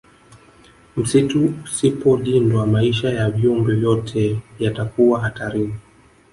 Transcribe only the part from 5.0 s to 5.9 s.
hatarini